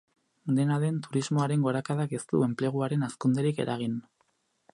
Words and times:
Dena 0.59 0.77
den, 0.83 0.95
turismoaren 1.07 1.67
gorakadak 1.67 2.17
ez 2.21 2.25
du 2.33 2.43
enpleguaren 2.49 3.09
hazkunderik 3.11 3.63
eragin. 3.67 3.99